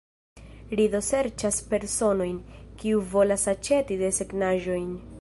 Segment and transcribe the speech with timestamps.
[0.79, 2.41] Ri do serĉas personojn,
[2.83, 4.95] kiu volas aĉeti desegnaĵojn.